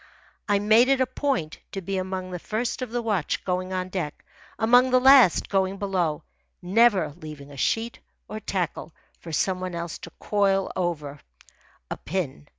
[0.49, 3.89] I made it a point to be among the first of the watch going on
[3.89, 4.25] deck,
[4.57, 6.23] among the last going below,
[6.59, 11.19] never leaving a sheet or tackle for some one else to coil over
[11.91, 12.47] a pin.